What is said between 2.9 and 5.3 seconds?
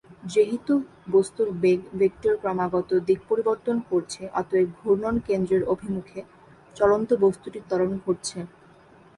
দিক পরিবর্তন করছে, অতএব ঘূর্ণন